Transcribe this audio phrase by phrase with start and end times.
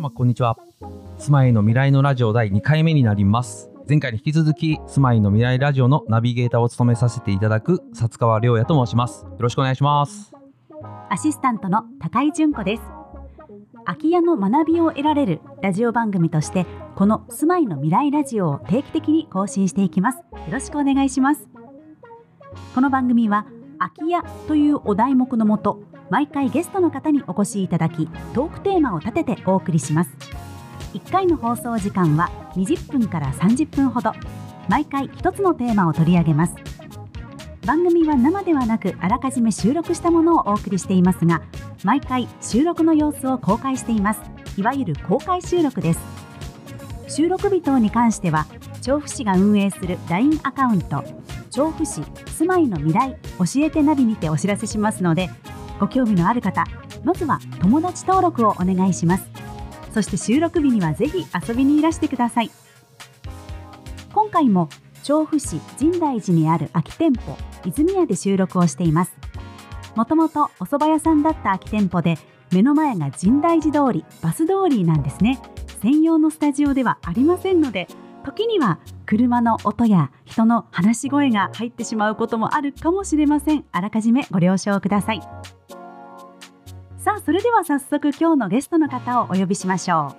[0.00, 0.56] 様こんにちは。
[1.18, 3.70] 住まいの未来のラジオ第2回目になります。
[3.86, 9.24] 前回に引き続き住まいの未来ラジオのナビゲーターを務めさせていただく薩川亮也と申します。
[9.24, 10.32] よろしくお願いします。
[11.10, 12.82] アシスタントの高井純子です。
[13.84, 20.18] 空き家の学びを得られるラジオ番組としてこの住まいの未来ラジオを定期的に更新していきます。
[20.18, 21.46] よろしくお願いします。
[22.74, 23.46] この番組は
[23.78, 30.10] 空き家というお題目のもと毎回ゲストの方にお越しいただきトークテーマを立ててお送りします。
[30.92, 34.12] 1回の放送時間は20分から30分ほど。
[34.68, 36.54] 毎回1つのテーマを取り上げます。
[37.64, 41.42] 番組は生ではなくあらかじめ収録したものをお送りしていますが
[41.84, 44.20] 毎回収録の様子を公開しています。
[44.56, 46.00] いわゆる公開収録です。
[47.06, 48.46] 収録日等に関しては
[48.82, 51.04] 調布市が運営する LINE アカウント
[51.50, 55.28] 調布市住まいの未来教えてナビにてお知らせしますので
[55.80, 56.64] ご興味のある方
[57.02, 59.24] まずは友達登録をお願いします。
[59.92, 62.50] そして収録日にはぜひ遊びにいらしてください。
[64.12, 64.68] 今回も
[65.02, 69.12] 調布市深大寺にある空き店舗泉屋で収録をしています。
[69.96, 72.18] もともとお蕎麦屋さんだった空き店舗で
[72.52, 75.40] 目の前が深大寺通りバス通りなんですね。
[75.80, 77.88] 専用のスタジオではありませんので
[78.24, 83.64] 時には車の音や人の話し声が入ってしまうこともあるかもしれません。
[83.72, 85.22] あらかじめご了承ください。
[87.00, 90.14] さあそれでは早速今日のゲストの方をお呼びしましょ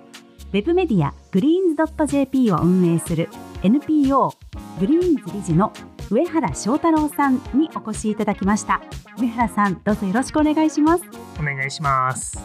[0.52, 0.56] う。
[0.56, 3.28] ウェブメディア greenz.jp を運営する
[3.62, 4.34] NPO
[4.80, 5.72] グリーンズ理事の
[6.10, 8.82] 上原翔太郎さんにお越しいただきました。
[9.16, 11.04] 上原さんどうぞよろしくお願いします。
[11.38, 12.36] お願いします。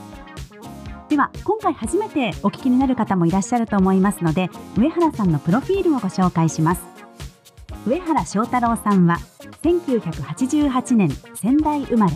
[1.09, 6.83] では今回初めてお聞きになる方もいらっしゃると思いますので上原さんのプロフィールをご紹介します。
[7.87, 9.17] 上原翔太郎さんは
[9.63, 12.13] 1988年仙台生まれ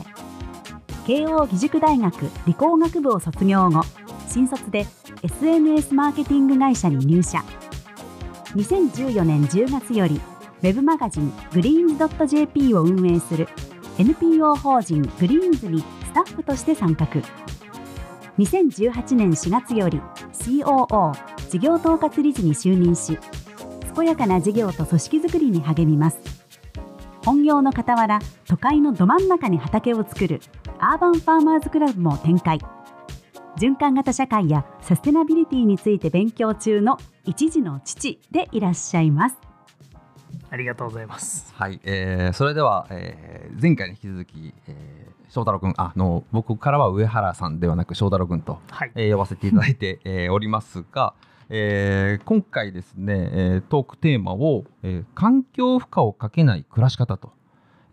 [1.05, 3.81] 慶應義塾大学理工学部を卒業後
[4.27, 4.85] 新卒で
[5.23, 7.43] SNS マーケティング会社に入社。
[8.55, 10.21] 2014年10月より
[10.61, 13.47] ウェブマガジングリーンズ .jp を運営する
[13.97, 17.07] NPO 法人グリーンズにスタッフとして参画。
[18.37, 20.01] 2018年4月より
[20.33, 21.13] COO
[21.49, 23.17] 事業統括理事に就任し
[23.95, 26.17] 健やかな事業と組織づくりに励みます。
[27.25, 30.41] 本業の傍ら都会のど真ん中に畑を作る
[30.83, 32.57] アーバンファーマーズクラブも展開。
[33.59, 39.37] 循環型社会やサステナビリティについて勉強中の一児の父でいらっしゃいます。
[40.49, 41.53] ありがとうございます。
[41.53, 48.91] はい、えー、それでは、えー、前回に引き続き、えー、翔太郎君あの僕からは上原さんではなく翔太郎君と、はい。
[48.95, 51.13] えー、呼ばせていただいて、 えー、おりますが、
[51.49, 57.33] えー、今回ですね、えー、トークテーマを、えー、環境負荷をかけない暮らし方と。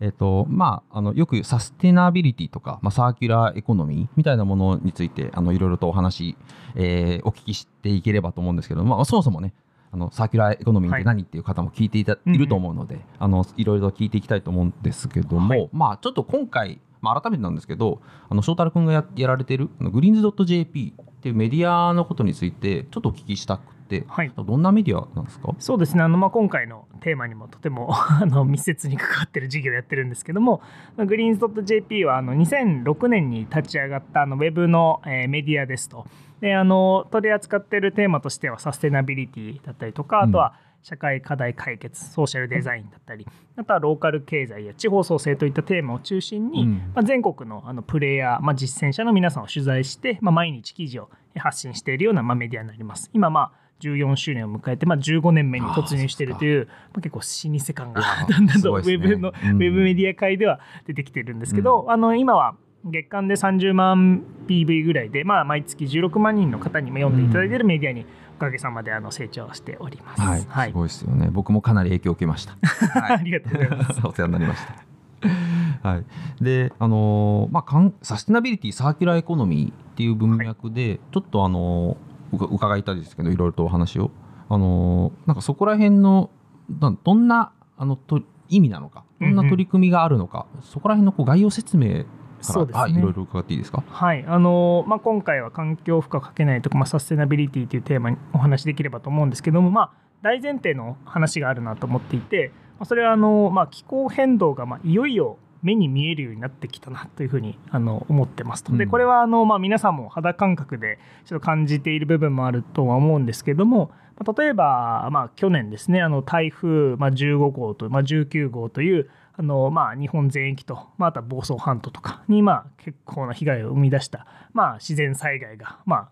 [0.01, 6.37] えーとまあ、あのよくサステナビリティとか、まあ、サーキュラーエコノミーみたいなものについてあのいろいろとお話、
[6.75, 9.53] えー、お聞きしていければと思うんですけど、まあ、そもそもね
[9.91, 17.99] あのサーキュラーエコノミーって何っていう方も聞いていた、い、ると思うので、あのいろいろ聞いていきたいと思うんですけども、はい、まあちょっと今回、まあ、改めてなんですけど
[18.29, 25.53] あの翔太郎君がややられてるグリーンズ .jp っていうメディアのことについてちょっとお聞きしたくて、はい、どんなメディアなんですか？
[25.59, 26.03] そうですね。
[26.03, 27.89] あの、まあ、今回のテーマにもとても
[28.21, 30.61] あの密接に関わってる事業をやってるんですけども
[30.97, 36.05] グリーンズ .jp はあの2006年に立ち上がったあのウェブの、えー、メディアですと。
[36.41, 43.27] であの取り扱っているテーマとしてはサステナビリティだったりとか、あとは社会課題解決ソーシャルデザインだったり
[43.57, 53.09] あとはローカル経済や地方創生といったテーマを中心に、うん、まあ、全国のあのプレイヤー、まあ、実践者の皆さんを取材して、まあ、毎日記事を発信しているような、まあ、メディアになります。
[53.13, 57.19] 今まあ14周年を迎えて、まあ、15年目に突入しているというまあ、結構
[57.49, 68.05] 老舗感がだんだんとウェブの、ねうん、ウェブメディア界では出てきてるんですけど、うん、あの今は月間で30万 PV ぐらいで、まあ、毎月16万人の方にも読んでいただいているメディアに
[68.37, 70.21] おかげさまであの成長しております。
[70.21, 71.27] はい、はい、すごいですよね。
[71.29, 72.55] 僕もかなり影響を受けました。
[73.01, 73.99] はい、ありがとうございます。
[74.07, 75.89] お世話になりました。
[75.89, 76.05] はい、
[76.43, 81.97] で、あのー、まあ、サステナビリティサーキュラーエコノミーっていう文脈で、はい、ちょっとあのー、
[82.31, 84.11] 伺いたいですけどいろいろとお話を、
[84.49, 86.29] あのー、なんかそこら辺の
[86.69, 92.05] どんなあのと意味なのかどんな取り組みがあるのか、うんうん、そこら辺のこう概要説明
[92.41, 93.83] そうですね、いろいろ伺っていいですか？
[93.85, 94.23] はい。
[94.25, 99.91] あのまあ、今回は環境負荷かけないとか、まあ、サステナビリティというテーマにお話しできればと思うんですけども、まあ、
[100.21, 108.75] 大前提の話があるなと思っていて、まあ、それはあの、まあ、気候変動がまあいよいよ目に見えるようになってきたなというふうにあの思ってますと。
[108.75, 113.91] でこれはあの、まあ、皆さんも肌感覚でちょっと感じている部分もあるとは思うんですけども
[114.37, 119.09] 例えば、まあ、去年ですねあの台風、まあ、15号と、まあ、19号という
[119.39, 126.09] あのまあ、日本全域と、まあ、あとは房総半島とかに、まあ、結構な被害を生み出した、まあ、自然災害が、まあ、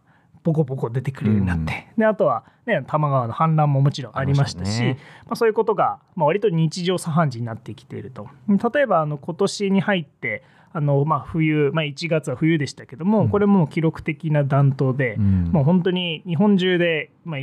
[0.47, 4.97] ボコボコ出てくるようになって、であとは、ね、多摩川の氾濫ももちろんありましたしね。
[5.25, 8.29] まあ、そういうことが、まあ、割と日常茶飯事になってきていると。
[8.47, 13.29] 例えばあの今年に入ってあの、まあ、冬、まあ、1月は冬でしたけども、うん。
[13.29, 15.43] これも記録的な暖冬で、うん。
[15.45, 17.39] もう本当に日本中で、まあ、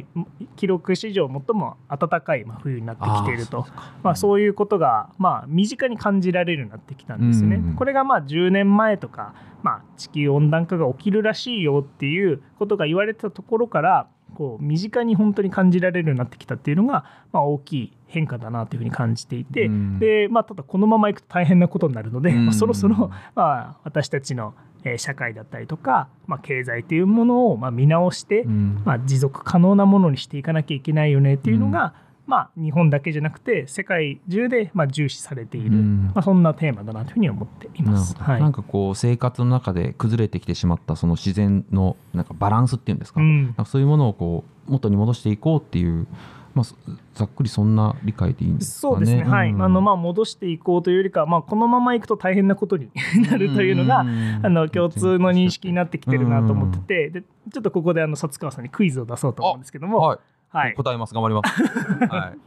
[0.57, 3.67] 記録史上最も暖かいまあ冬になってきていると。
[4.03, 7.57] まあ、そういうことが、まあ、身近に感じられるようになってきたんですね。
[7.57, 19.99] うんこれがまあ10年前とか、まあ、地球温暖化が起きるらしいよっていうことが言われてたところからこう身近に本当に感じられるようになってきたっていうのが、まあ、大きい変化だなというふうに感じていて、うん。
[19.99, 22.47] でまあ、ただこのままいくと大変なことになるので、うん。
[22.47, 24.55] まあ、そろそろ、まあ、私たちの
[24.85, 28.83] えー社会だったりとか、まあ、経済というものをまあ見直して、うん。
[28.85, 31.95] まあ、持続可能なものにしていかなきゃいけないよねっていうのが、
[32.27, 36.07] まあ、日本だけじゃなくて世界中でまあ重視されている、うん。
[36.15, 38.17] まあ、そんなテーマだなというふうに思っています。
[38.17, 38.41] はい。
[38.41, 43.45] なんかこう生活の中で崩れてきてしまったその自然のなんかバランスっていうんですか,、うん。
[43.47, 46.07] なんかそういうものをこう元に戻していこうっていう、
[46.55, 46.77] まあ、そ
[47.15, 48.95] ざっくりそんな理解でいいんですかね？
[48.95, 49.51] そうですね、はい。
[49.51, 49.63] うん。
[49.63, 52.89] あのまあ戻していこうというよりかは、まあ、このままいくと大変なことに
[53.31, 54.41] なるというのが、ん。
[54.43, 60.19] あの共通の認識になってきてるなと思ってて、でちょっとここであの薩川さんにクイズを出そうと思うんですけども、はい、
[60.55, 61.15] はい、答えます。
[61.15, 61.63] 頑張ります。
[62.07, 62.39] はい。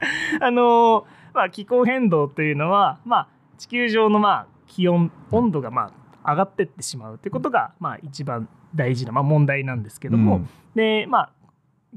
[0.42, 3.28] あのーまあ、気候変動というのは、まあ、
[3.60, 5.92] 地球上のまあ気温温度がま
[6.24, 10.50] あ上がってってしまうということがまあ一番大事なまあ問題なんですけども、うん。
[10.74, 11.30] でまあ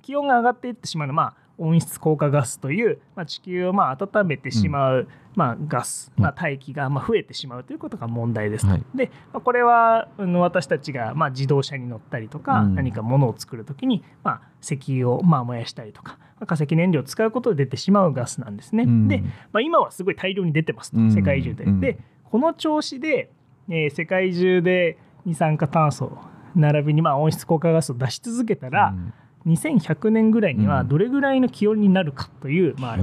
[0.03, 8.73] 気温が上がっていってしまうのは、まあ、温室効果ガスという、まあ、地球をまあ温めてしまう、まあ、ガス、まあ、大気がまあ増えてしまうということが問題ですと。
[8.73, 8.83] はい。
[8.95, 12.75] で、まあ、これは私たちがまあ自動車に乗ったりとか、うん。
[12.75, 18.85] 何か物を作るときに、まあ、石油をまあ燃やしたりとか、まあ化石燃料を使うことで出てしまうガスなんですね。
[18.85, 19.09] うん。
[19.09, 19.19] で、
[19.53, 21.12] まあ、今はすごい大量に出てますと、うん。
[21.15, 21.65] 世界中で。
[21.65, 21.81] うん。
[21.81, 23.31] でこの調子で、
[23.69, 24.97] えー世界中で
[25.27, 26.17] 二酸化炭素
[26.55, 29.12] 並びにまあ温室効果ガスを出し続けたら、うん
[29.47, 30.89] 2100年ぐらいにはうん。
[30.89, 33.01] どれぐらいの気温になるかという、まあえ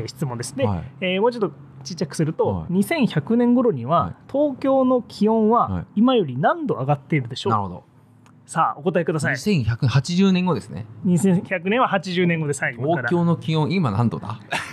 [0.00, 0.66] ー質問ですね。
[0.66, 0.84] はい。
[1.00, 1.52] えーもうちょっと
[1.84, 2.72] ちっちゃくすると、はい。
[2.72, 4.14] 2100年頃には、はい。
[4.30, 5.86] 東京の気温ははい。
[5.96, 7.84] 今より何度上がっているでしょうか、なるほど。
[8.48, 9.34] さあお答えください。
[9.34, 10.86] 2180年後ですね。
[11.04, 12.96] 2100年は80年後で最後。
[12.96, 14.40] 東京の気温今何度だ？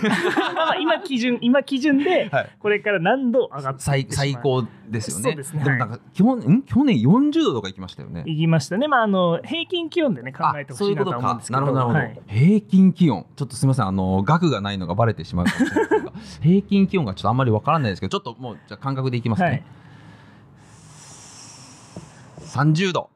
[0.56, 5.22] まあ今基準今基準ではいこれから何度上がってい最高ですよね。
[5.24, 6.62] そうですねもなんか基本ん？
[6.62, 8.22] 去年40度とか行きましたよね。
[8.24, 8.88] いきましたね。
[8.88, 11.60] まああの平均気温でね考えてほしいなとは思うんですけど。
[11.60, 19.62] なるほどなるほど、はい平均気温ちょっとすみませんあの額がないのがバレてしまうかもしれませんが平均気温がちょっとあんまりわからないですけどちょっともうじゃあ感覚でいきますね、はい
[22.46, 23.10] 30度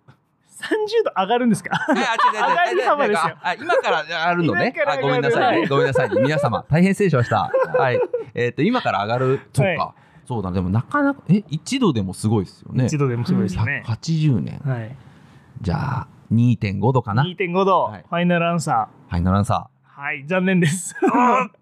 [0.62, 1.70] 30度上がるんですか？
[1.90, 2.48] えあ違う違う違う。
[2.50, 3.36] 上がり幅ですよ。
[3.42, 4.74] あ今からあるのね。
[4.86, 7.50] あごめんなさい、はいごめんなさい皆様大変失礼しました。
[7.78, 8.00] はい。
[8.34, 9.40] えっ、と今から上がる？
[9.52, 9.94] そっか、は
[10.26, 12.84] そうだでもなかなかえ1度でもすごいですよね。
[12.84, 13.82] 1度でもすごいですね。
[13.86, 14.60] 180年。
[14.64, 14.96] はい。
[15.60, 17.24] じゃあ2.5度かな。
[17.24, 18.04] 2.5度、はい。
[18.08, 20.00] ファイナルアンサはいナランサー。
[20.02, 20.94] はい、残念です。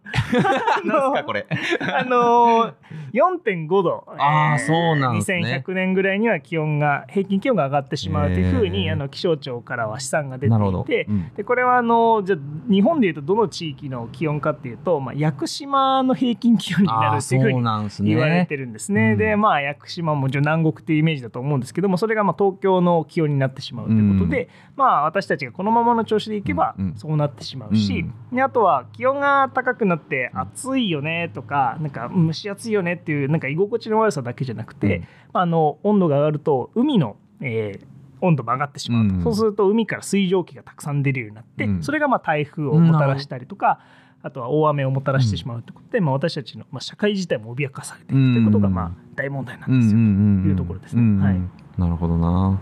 [0.08, 1.46] ー なんすかこれ。
[1.80, 2.72] あのー、
[3.12, 5.62] 4.5度、あーそうなんですね。
[5.66, 11.30] 2100年ぐらいには気温が平均気温が上がってしまうというふうに、あの気象庁からは試算が出ていて、うん。
[11.34, 12.38] でこれはあのじゃあ
[12.70, 19.12] 日本でいうとどの地域の気温かっていうと、まあ、屋久島の平均気温になるっていうふうに言われてるんですね。
[19.12, 19.18] うん。
[19.18, 26.94] でまあ屋久島もじゃあ南国っていうイメージだと思うんですけどもそれがまあ東京の気温になってしまうということで、まあ私たちがこのままの調子でいけばうんうん。
[26.96, 29.97] そうなってしまうし、であとは気温が高くなって
[30.32, 30.40] うん。
[30.40, 35.04] 暑いよねとかなんか蒸し暑いよねっていうなんか居心地の悪さだけじゃなくて、うん。
[35.34, 37.86] あの温度が上がると海の、えー
[38.20, 39.22] 温度も上がってしまうと、うん。
[39.22, 41.82] そうすると海から水蒸気がたくさん出るようになって、うん。
[41.84, 43.78] それがまあ台風をもたらしたりとか、
[44.22, 48.74] あとは大雨をもたらしてしまうということで、まあ、私たちの、まあ、社会自体も脅かされているということが、うん。
[48.74, 49.98] まあ、大問題なんですよ。
[50.42, 51.24] というところですね。
[51.24, 51.40] はい。
[51.78, 52.60] なるほどな。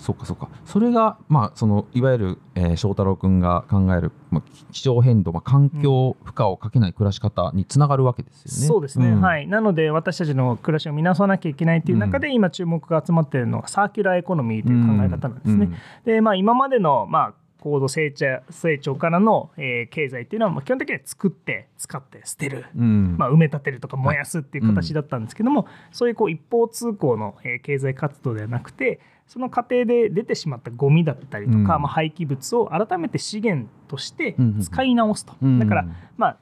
[0.00, 0.48] あそっかそっか。
[0.64, 4.42] それがまあそのいわゆる、えー、翔太郎くんが考える、まあ、
[4.72, 8.66] 気象変動、まあ、環境負荷をかけない暮らし方につながるわけですよね。
[8.66, 15.68] そうですね、んはい、なので私たちの暮らしを見直さなきゃいけないという中で、今注目が集まっているのがサーキュラーエコノミーという考え方なんですね。
[16.04, 22.82] で、まあ、今までの、まあ、高度成長成長からの、えー経済っていうのは、まあ、基本的には作って使って捨てる、うん。
[22.82, 29.00] うんまあ、埋め立てるとか燃やすっていう形だったんですけども、そういうこう一方通行の、えー経済活動ではなくて
[29.30, 31.66] その過程で出てしまったゴミだったりとか、うん。
[31.66, 36.36] まあ、廃棄物を改めて資源として使い直すと、うんだからまあ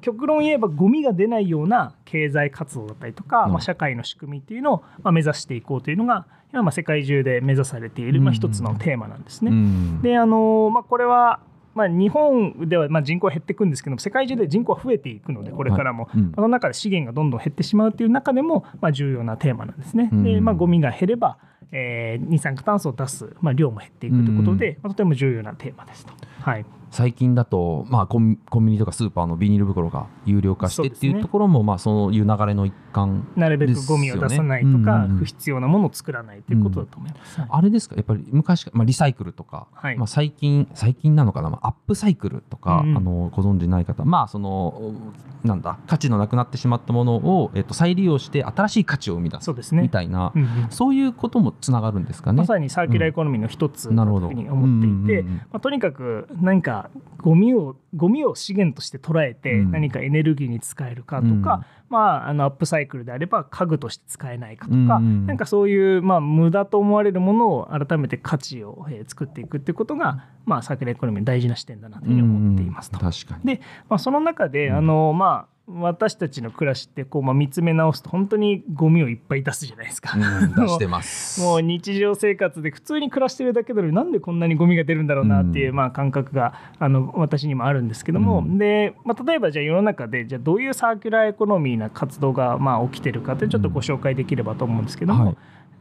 [0.00, 3.52] 極論言えばゴミが出ないような経済活動だったりとか、うん。
[3.52, 9.50] まあ、社会の仕組みっていうのをまあ目指していこうというのが今まあ世界中で目指されているまあ一つのテーマなんですね。
[9.50, 10.02] うん。
[10.02, 11.40] であのまあ、これは
[11.74, 16.18] まあ、日本ではまあ人口は減っていくんですけど世界中で人口は増えていくのでこれからも、はい。
[16.18, 16.32] うん。
[16.34, 20.08] その中で資源がどんどん減ってしまうという中でもまあ重要なテーマなんですね。
[20.12, 20.22] うん。
[20.24, 21.38] でまあ、ゴミが減れば、
[21.72, 26.12] えー二酸化炭素を出す、まあ、量も減っていくということで、まあ、とても重要なテーマですと。
[26.40, 26.64] はい
[26.94, 37.40] 最近だと、まあ、コンコンビニとかスーパーのビニール袋が有料化してっていうところもまあそういう流れの一環なるべくゴミを出さないとか、うんうん不必要なものを作らないということだと思います。
[37.40, 37.96] はいあれですか？
[37.96, 39.96] やっぱり昔から、まあ、リサイクルとか、はい。
[39.96, 42.96] まあ、最近最近なのかな、まあ、アップサイクルとか、うんうん。
[42.96, 44.94] あのご存知ない方まあその
[45.42, 49.82] なんだ価値のなくなってしまったものを、えっと、再利用して新しい価値を生み出すそうですね。
[49.82, 50.48] みたいなうんうん。
[50.70, 52.38] そういうこともつながるんですかね。
[52.38, 56.83] まさにサーキュラーエコノミーの一つなるほどだというふうに思っていて、うんうんうんまあ、とにかく何か
[57.18, 59.70] ゴミをゴミを資源として捉えてうん。
[59.70, 61.42] 何かエネルギーに使えるかとか、うん。
[61.88, 72.98] まあ、あのアップサイクルであれば家具として使えないかとか、うんうんなんかそういう、まあ、無駄と思われるものを改めて価値を、えー作っていくっていうことが、まあ、サーキュラーエコノミーの大事な視点だなというふうに思っていますと。
[72.98, 73.10] うん。
[73.10, 73.56] 確かに。
[73.56, 74.76] でまあ、その中で、うん。
[74.76, 80.12] あのまあ私たちの暮らしってこう、まあ、見つめ直すと本当にゴミをいっぱい出すじゃないですか。
[80.14, 81.40] うん 出してます。
[81.40, 85.76] もう日常生活で普通に暮らしてるだけなのになんでこんなにゴミが出るんだろうなっていう、うん。
[85.76, 88.58] まあ、感覚があの私にもあるんですけども、うん。
[88.58, 95.36] でまあ、例えばじゃあ世の中でじゃあどういうサーキュラーエコノミーな活動がまあ起きてるかってちょっとご紹介できればと思うんですけども、はい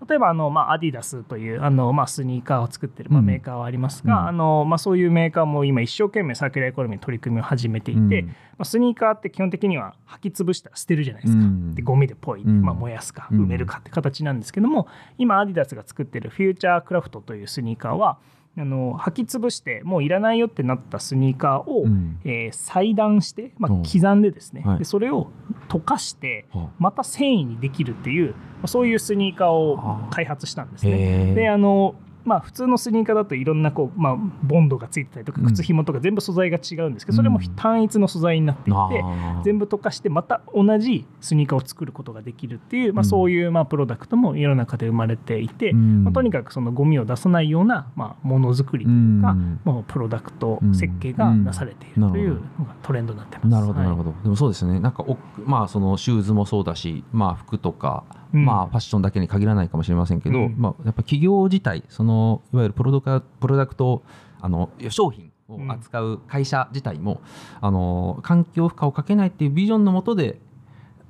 [0.07, 3.25] 例えばあの、まあ、アディダスというあの、まあ、スニーカーを作ってる、まあ、うん。
[3.25, 4.27] メーカーはありますが、うん。
[4.27, 8.27] あのまあ、そういうメーカーも今一生懸命サーキュラーエコノミーの取り組みを始めていて、うん。
[8.27, 11.43] まあ、スニーカーって基本的には履き潰したら捨てるじゃないですか。
[11.43, 11.75] うん。
[11.75, 12.61] でゴミでポイ、うん。
[12.61, 13.43] まあ、燃やすかうん。
[13.43, 18.17] 埋めるかって形なんですけども、今アディダスが作ってるフューチャークラフトというスニーカーは
[18.55, 22.19] あの履き潰してもういらないよってなったスニーカーを、うん。
[22.23, 23.83] えー裁断して、まあ、うん。
[23.83, 24.79] 刻んでですね、はい。
[24.79, 25.27] でそれを
[25.69, 29.79] 溶かしてはまた繊維にできるっていう、まあそういうスニーカーを
[30.11, 31.33] 開発したんですね。
[31.33, 35.47] であのまあ、普通のスニーカーだといろんなこう、まあ、ボンドがついてたりとかうん。
[35.47, 39.03] 靴紐とか全部素材が違うんですけどそれも単一の素材になっていて、
[39.43, 43.05] 全部溶かしてまた同じスニーカーを作ることができるっていう、まあ、うん。
[43.05, 46.03] そういうまあプロダクトも世の中で生まれていて、うん。
[46.03, 49.59] まあ、とにかくそのゴミを出さないようなまあものづくりというか、うん。
[49.63, 53.47] もうプロダクトうん設計がなされているというのがトレンドになってます。
[53.47, 54.79] なるほどなるほど、ど、でもそうですね。
[54.79, 58.03] なんかおまあそのシューズもそうだしまあ服とか、
[58.33, 58.45] うん。
[58.45, 60.55] まあファッションだけに限らないかもしれませんけど、うん。
[60.57, 62.12] まあやっぱ企業自体その
[62.53, 64.03] いわゆるプロダクト
[64.41, 67.21] あの商品を扱う会社自体も、
[67.61, 70.39] あの環境負荷をかけないっていうビジョンのもとで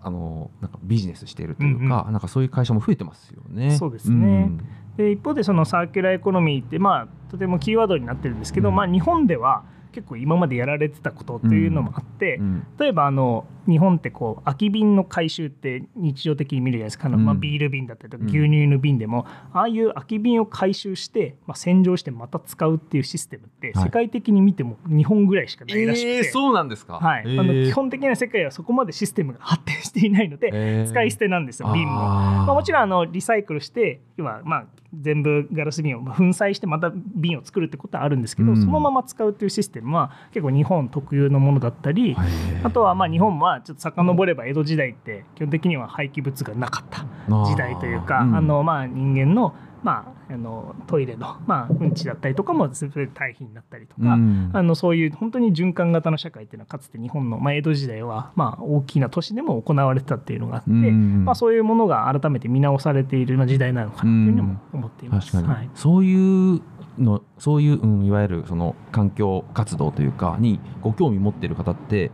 [0.02, 3.78] あのなんかビジネスしているというか、なんかそういう会社も増えてますよね。
[3.78, 4.52] そうですね。
[4.98, 8.76] で一方でそのサーキュラーエコノミーってまあとてもキーワードになってるんですけど、うん。
[8.76, 17.08] まあ、日本では結構今までやられてたことというのもあって、うんうん例えばあの日本ってこう空き瓶の回収って日常的に見るじゃないですか。
[17.08, 17.26] あの、うん。
[17.26, 18.30] まあ、ビール瓶だったりとかうん。
[18.30, 23.86] 牛乳の瓶でも、ああいう空き瓶を回収して、まあ、洗浄してまた使うっていうシステムってはい。
[23.86, 26.96] 世界的に見ても日本ぐらいしかないらしくて、えー、そうなんですか？
[26.96, 27.24] はい。
[27.26, 27.40] えー。
[27.40, 30.92] あの基本的な世界はそこまでシステムが発展していないので、えー。
[30.92, 31.94] 使い捨てなんですよ瓶も。
[32.02, 34.66] あーまあ、もちろんあのリサイクルして要はまあ
[35.02, 38.62] 全部ガラス瓶をまあ粉砕してまた瓶を作るってことはあるんですけど、うん。
[38.62, 42.16] そのまま使うっていうシステムは結構日本特有のものだったり、
[42.64, 47.06] あとはまあ日本はちょっと遡れば江戸時代って基本的には廃棄物がなかった
[47.46, 54.50] 時代というかあ、のまあ人間のまああのトイレの まあうんちだったりとかもそれで堆肥になったりとか、うん。
[54.54, 61.26] あのそういう本当に循環型の社会っていうのはかつて日本の、まあ、江戸時代はまあ大きな都市でも行われてたっていうのがあって、うん。
[61.26, 65.32] まあ、そういうものが改めて見直されているまあ時代なのかなというふうにも思っています。
[65.32, 65.70] 確かに、はい。
[65.74, 66.62] そういう
[66.98, 72.12] のそういう、うん、いわゆるその環境活動というかにご興味持っている方って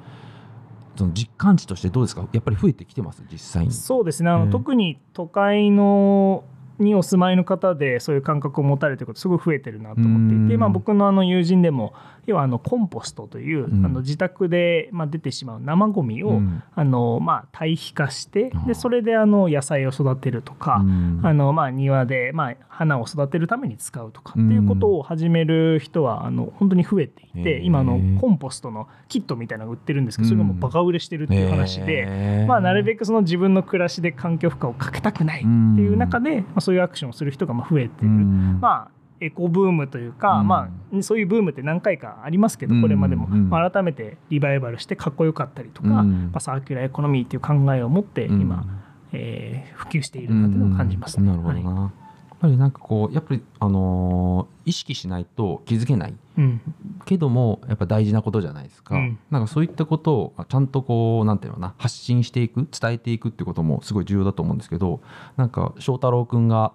[0.95, 2.27] その実感値としてどうですか？
[2.33, 3.23] やっぱり増えてきてます？
[3.31, 3.71] 実際に。
[3.71, 4.29] そうですね。
[4.29, 6.43] あの、ええ特に都会の
[6.79, 10.59] にお住まいの方でそういう感覚を持たれてることすごい増えてるなと思っていて、うん。
[10.59, 11.93] まあ、僕のあの友人でも
[12.25, 13.85] 要はあのコンポストという、うん。
[13.85, 16.63] あの自宅でまあ出てしまう生ゴミを、うん。
[16.73, 21.21] あのまあ、堆肥化してでそれであの野菜を育てるとか、うん。
[21.23, 38.09] あのまあ庭でまあ花を育てるために使うとかっていうことを始める人はあの本当に増えていて、今あのコンポストのキットみたいなのが売ってるんですけどそれがもうバカ売れしてるっていう話で、まあ、なるべくその自分の暮らしで環境負荷をかけたくないっていう中で、まあ、そういうアクションをする人がまあ増えている。
[38.09, 38.59] うん。
[38.61, 40.47] まあエコブームというか、うん。
[40.47, 46.29] まあ、そういうブームって何回かありますけどうんこれまでも、うんまあ、改めてリバイバルしてかっこよかったりとか、うん。
[46.31, 48.41] まあ、サーキュラーエコノミーっていう考えを持ってうん。
[48.41, 48.65] 今、
[49.13, 51.31] えー普及しているなというのを感じますね。
[51.31, 51.43] うん。
[51.43, 51.91] なるほどな、やっ
[52.39, 56.13] ぱりなんかこうやっぱりあのー意識しないと気づけない。
[56.37, 56.61] うん。
[57.05, 59.19] けどもやっぱ大事なことじゃないですか、うん。
[59.31, 65.01] なんかそういったことをちゃんとこうなんていうのかな発信していく伝えていくってこともすごい重要だと思うんですけど
[65.37, 66.73] なんか翔太郎くんが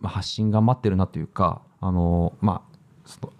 [0.00, 2.72] まあ発信頑張ってるなというかあのまあ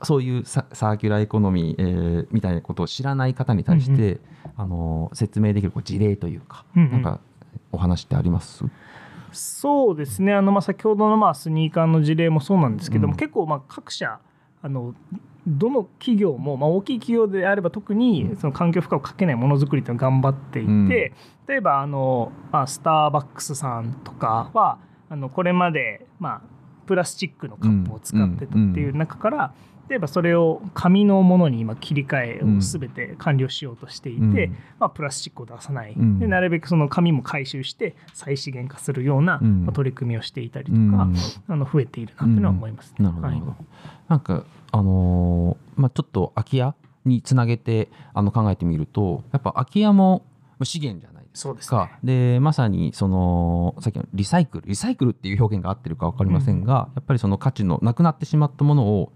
[0.04, 4.20] そういうササーキュラーエコノミー、えーみたいなことを知らない方に対して、
[4.56, 6.90] あの説明できるこう事例というか、うんうん。
[6.90, 7.20] なんか
[7.70, 8.64] お話ってあります？
[9.32, 10.32] そうですね。
[10.32, 13.18] あの、まあ、先ほどのまあスニーカーの事例もそうなんですけども、うん。
[13.18, 14.20] 結構まあ各社
[14.62, 14.94] あの
[15.46, 20.88] どの企業も、まあ、大きい企業であれば特にその環境負荷をかけないものづくりというのを頑張っていて、うん。
[20.88, 21.12] 例
[21.56, 26.42] えばあの、まあ、スターバックスさんとかはあのこれまで、まあ、
[26.86, 29.54] プラスチックのカップを使ってたっていう中から、
[29.88, 34.56] 例えばそれを紙のものに今切り替えを全て完了しようとしていて、うん。
[34.78, 36.18] まあ、プラスチックを出さない、うん。
[36.18, 39.64] でなるべくその紙も回収して再資源化するような、うん。
[39.66, 41.16] まあ取り組みをしていたりとか、うん。
[41.48, 43.04] あの増えているなというのは思います、ね。
[43.04, 43.64] なるほど、はないるほど。
[44.08, 46.74] なんかあのーまあちょっと空き家
[47.04, 50.24] につなげてあの考えてみるとやっぱ空き家も
[50.62, 52.34] 資源じゃないですそうですかね。
[52.34, 59.12] でまさにそのさっきのリサイクルリサイクルっていう表現が合ってるか分かりませんが、やっぱりその価値のなくなってしまったものを、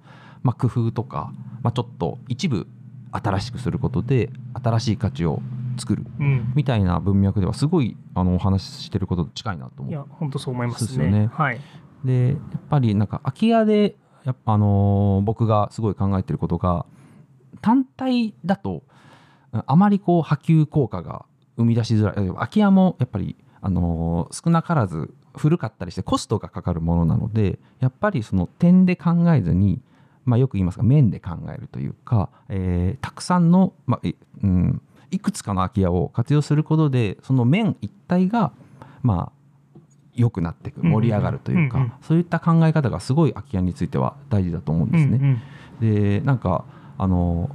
[0.46, 2.68] まあ、工夫とか、まあ、ちょっと一部
[3.10, 4.30] 新しくすることで
[4.62, 5.42] 新しい価値を
[5.76, 11.30] 作るうんみたいな文脈ではすごいあのお話ししてることと近いなと思いや本当そう思いますそうですよねね。
[11.32, 11.60] はい。
[12.04, 12.38] でやっ
[12.70, 16.86] ぱりなんか空き家でやっぱあのー僕がすごい考えてることが
[17.60, 18.84] 単体だと
[19.52, 21.24] うんあまりこう波及効果が
[21.56, 29.82] 生み出しづらいえ空き家もやっぱりあのー少なからず古かったりしてコストがかかるものなのでやっぱりその点で考えずに、
[30.26, 38.52] まあ、よく言いますが面で考えるというか、えーたくさんの、まあいうん、いくつかの空き家を活用することでその面一体が
[39.02, 39.80] まあ
[40.14, 41.92] 良くなっていくうんうん盛り上がるというか、うんうん。
[42.02, 45.18] そういった考え方がすごい空き家については大事だと思うんですね。
[45.20, 45.42] うん
[45.80, 46.64] でなんか
[46.96, 47.50] あの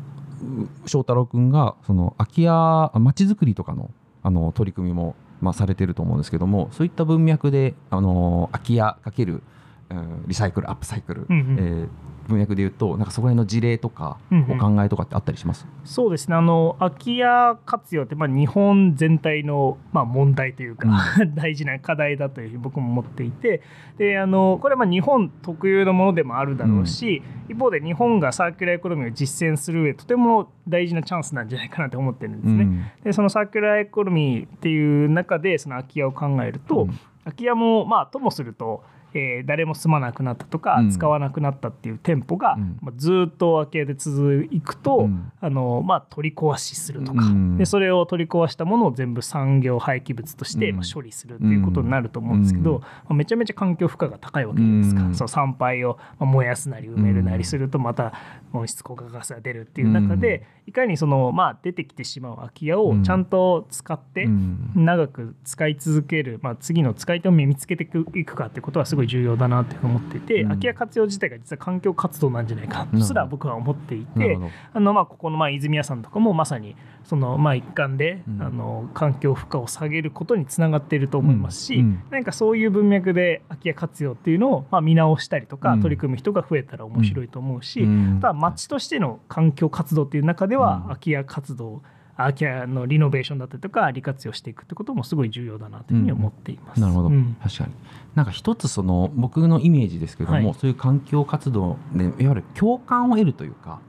[0.86, 3.90] う翔太郎君がその空き家まちづくりとかの
[4.24, 9.42] あの取り組みも、まあ、されてると思うんですけどもそういった文脈であの空き家かける、
[9.90, 11.58] うんリサイクルアップサイクル、うんうん。
[11.60, 11.88] えー
[12.32, 14.62] 文脈で言うとなんかそこら辺の事例とかうんうん。
[14.62, 16.36] お考えとかってあったりします、そうですね。
[16.36, 20.90] あの空き家活用って、まあ、日本全体の、まあ、問題というか、
[21.36, 23.62] 大事な課題だというふうに僕も思っていて
[23.98, 32.64] であのこれはまあ日本特有のものでもあるだろうし、一方で日本がサーキュラーエコノミーを実践する上とても大事なチャンスなんじゃないかなと思ってるんですね。
[32.64, 32.86] うん。
[33.04, 37.00] でそのサーキュラーエコノミーっていう中でその空き家を考えると、うん。
[37.24, 40.92] 空き家もまあともすると、えー誰も住まなくなったとか、うん。
[40.92, 42.78] 使わなくなったっていう店舗が、うん。
[42.82, 45.32] まあ、ずっと空き家で続くと、うん。
[45.40, 47.58] あのまあ、取り壊しするとか、うん。
[47.58, 50.76] でそれを取り壊したものを全部産業廃棄物として、うん。
[50.78, 52.82] まあ、処理するっていうことになると思うんですけど、うん。
[52.82, 55.16] まあ、めちゃめちゃ環境負荷が高いわけじゃないですか、うん。
[55.16, 58.14] その産廃をまあ燃やすなり埋めるなりするとまた
[58.54, 64.72] 温室効果ガスが出るっていう中で、いかにその、まあ、出てきてしまう空き家をちゃんと使って、うん。
[64.76, 67.84] 長く使い続ける、まあ、次の使い手を見つけて
[68.16, 70.48] いくかってことはすごい重要だなというふうに思っていて、うん。
[70.50, 74.38] 空き家活用自体が実は環境活動なんじゃないかとすら僕は思っていて
[74.74, 78.42] あの、まあ、ここのまあ泉屋さんとかもまさにそのまあ一環で、うん。
[78.42, 81.82] あの環境負荷を下げることにつながっていると思いますし、うん。
[81.82, 85.82] うん何かそういう文脈で空き家活用っていうのをまあ見直したりとか、うん。
[85.82, 88.20] 取り組む人が増えたら面白いと思うし、うん。
[88.22, 90.84] ただ町としての環境活動っていう中では、うん。
[90.84, 91.82] 空き家活動
[92.22, 96.82] 空き家のリノベーションだったりとか利活用していくってこともすごい重要だなというふうに思っています。
[96.82, 97.36] なるほど、うん。
[97.42, 97.74] 確かに。
[98.16, 100.54] なんか一つその僕のイメージですけども、はい。
[100.60, 103.80] そういう環境活動でいわゆる共感を得るというか、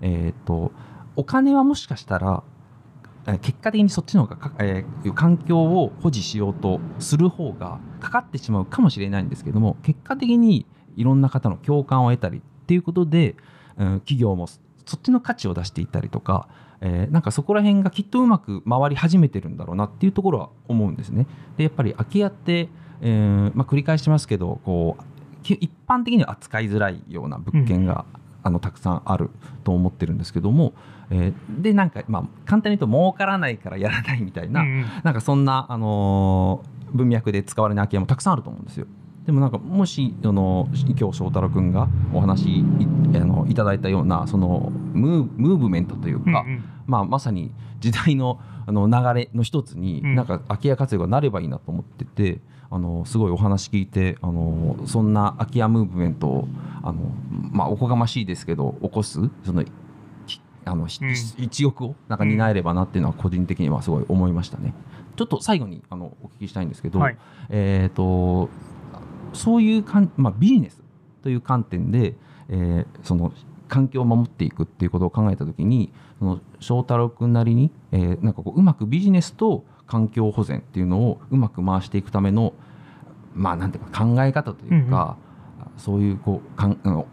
[0.00, 0.72] えー、と
[1.16, 2.42] お金はもしかしたら
[3.26, 10.66] えー結果的にそっちの方がか、えー環境を保持しようとする方がかかってしまうかもしれないんですけども結果的に
[10.96, 13.36] いろんな方の共感を得たりっていうことで、
[13.76, 16.48] うん企業もそっちの価値を出していったりとか、
[16.84, 21.26] えーなんかそこら辺がきっとうまく回り始めてるんだろうなっていうところは思うんですね。
[21.56, 22.68] でやっぱり空き家って、
[23.00, 28.04] えーまあ、繰り返しますけどこうき一般的には扱いづらいような物件が、
[28.44, 29.30] あのたくさんある
[29.64, 30.72] と思ってるんですけども、
[31.10, 38.86] えーでなんか、まあ、簡単に言うと儲からないからやらないみたいな、うんうんなんかそんな、あのー文脈で使われない空き家もたくさんあると思うんですよ。
[39.26, 42.64] でもなんかもしあの今日翔太郎君がお話い
[43.14, 46.64] あのいただいたようなそのムームーブメントというか、うんうん。
[46.86, 50.14] まあ、まさに時代のあの流れの一つに、うん。
[50.14, 56.48] なんか空き家活用がなればいいなと思っててあのすごいお話聞いてあのそんな空き家ムーブメントを
[56.82, 57.12] あの、
[57.50, 59.64] まあ、おこがましいですけど起こすその
[60.26, 61.12] ひあの、ひうん。
[61.12, 64.74] 一翼をなんか担えればなっていうのは個人的にはすごい思いましたね。
[65.14, 67.18] ちょっと最後にあのお聞きしたいんですけど、はい。
[67.50, 68.48] えー、と
[69.32, 70.82] そういうかん、まあ、ビジネス
[71.22, 72.14] という観点で、
[72.48, 73.32] えーその
[73.68, 82.52] 環境を守っていくっていうことを考えた時にその翔太郎君なりに、えーなんかこううまくビジネスと環境保全っていうのをうまく回していくための
[83.34, 85.16] まあなんていうか考え方というか、
[85.78, 87.06] そういうこうかんあの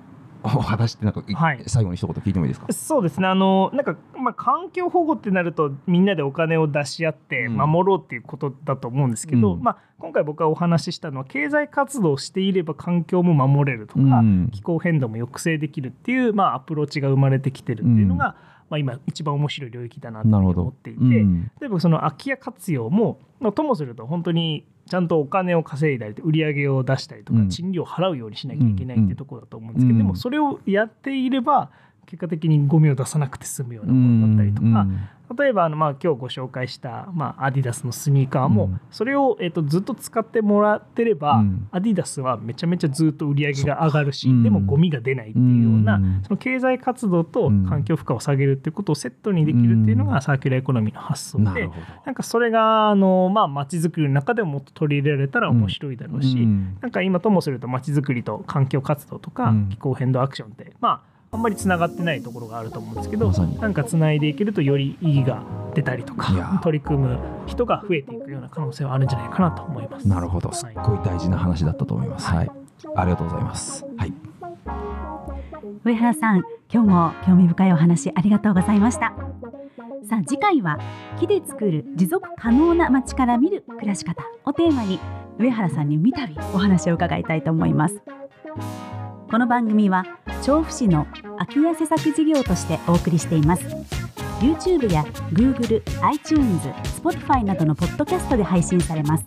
[0.43, 1.63] お 話ってなんか、はい。
[1.67, 2.71] 最後に一言聞いてもいいですか？
[2.71, 3.28] そうですね。
[3.28, 7.58] あのなんか、まあ、環境保護ってなるとみんなでお金を出し合ってうん。
[7.58, 9.62] 守ろうっていうことだと思うんですけど、うん。
[9.62, 14.49] まあ、今回僕がお話ししたのは経済活動をしていれば環境も守れるとか、うん。
[14.52, 18.36] 気候変動も抑制できるっていう、まあ、アプローチが生まれてきてるっていうのが、
[18.69, 20.30] まあ、今一番面白い領域だなと。
[20.30, 21.52] 思っていて、うん。
[21.60, 27.49] 例えばその空き家活用もまあともすると本当にちゃんとお金を稼いだり売り上げを出したりとか、うん。
[27.49, 29.97] 賃料を払うようにしなきゃいけないってところだと思うんですけど、うん。
[29.99, 31.71] でもそれをやっていれば
[32.10, 35.00] 結果的にゴミを出さなくて済むようなものだったりとか、うん
[35.38, 38.82] 例えばあのまあ今日ご紹介した、まあ、アディダスのスニーカーも、うん。
[38.89, 41.67] それを、えっとずっと使ってもらってれば、うん。
[41.72, 44.32] アディダスはめちゃめちゃずっと売り上げが上がるし、う。
[44.32, 44.43] ん。
[44.43, 46.22] でもゴミが出ないっていうような、うん。
[46.24, 47.67] その経済活動とうん。
[47.67, 51.69] 環境負荷を下げるっていうことをセットにできるっていうのがサーキュラーエコノミーの発想で、
[52.06, 56.78] なんかそれがあのまあ街づくりの中でももっと取り入れられたら面白いだろうし、うん。
[56.82, 59.69] なんか今ともすると街づくりと環境活動とかうん。
[59.69, 65.44] 気候変動アクションってまああんまりつながってないところがあると思うんですけどまなんかつないでいけるとより意義が
[65.76, 70.08] 出たりとか取り組む人が増えていくような可能性はあるんじゃないかなと思います。
[70.08, 70.52] なるほど。
[70.52, 72.28] すっごい大事な話だったと思います。
[72.28, 72.52] はい。
[72.96, 73.86] ありがとうございます。
[73.98, 74.13] はい。
[75.86, 79.13] 上原さん今日も興味深いお話ありがとうございました
[80.10, 80.78] さあ次回は
[81.20, 85.00] 木で作る持続可能な街から見る暮らし方をテーマに
[85.38, 88.02] 上原さんに三度お話を伺いたいと思います
[89.32, 90.04] この番組は
[90.50, 91.06] 調布市の
[91.38, 93.64] 空き家施策事業としてお送りしています。
[94.42, 96.68] YouTube や Google、iTunes、
[97.00, 99.26] Spotify などのポッドキャストで配信されます。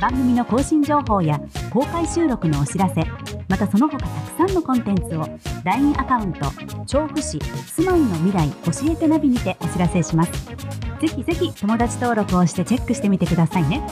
[0.00, 3.04] 番組の更新情報や公開収録のお知らせ
[3.46, 5.28] またその他たくさんのコンテンツを
[5.64, 6.50] LINE アカウント
[6.86, 10.32] 調布市住まいの未来教えてナビにてお知らせします。
[10.98, 13.86] ぜひぜひ友達登録をしてチェックしてみてくださいね。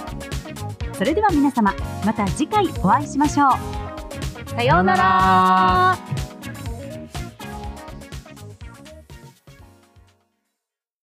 [0.95, 1.75] それでは皆様
[2.07, 4.51] また次回お会いしましょう。
[4.51, 6.20] さようなら。